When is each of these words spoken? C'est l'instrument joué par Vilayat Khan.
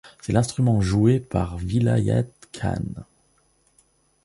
C'est 0.19 0.33
l'instrument 0.33 0.81
joué 0.81 1.19
par 1.19 1.59
Vilayat 1.59 2.23
Khan. 2.59 2.81